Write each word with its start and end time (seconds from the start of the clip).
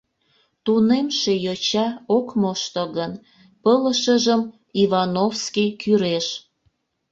Тунемше 0.63 1.33
йоча 1.45 1.87
ок 2.17 2.27
мошто 2.41 2.83
гын, 2.97 3.11
пылышыжым 3.63 4.41
Ивановский 4.83 5.69
кӱреш. 5.81 6.27